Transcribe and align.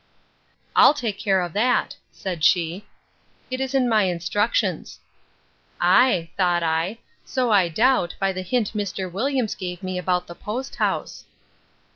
I'll 0.75 0.95
take 0.95 1.19
care 1.19 1.41
of 1.41 1.53
that, 1.53 1.95
said 2.11 2.43
she; 2.43 2.87
it 3.51 3.61
is 3.61 3.75
in 3.75 3.87
my 3.87 4.05
instructions.—Ay, 4.05 6.31
thought 6.35 6.63
I, 6.63 6.97
so 7.23 7.51
I 7.51 7.69
doubt, 7.69 8.15
by 8.19 8.33
the 8.33 8.41
hint 8.41 8.73
Mr. 8.73 9.11
Williams 9.11 9.53
gave 9.53 9.83
me 9.83 9.99
about 9.99 10.25
the 10.25 10.33
post 10.33 10.77
house. 10.77 11.25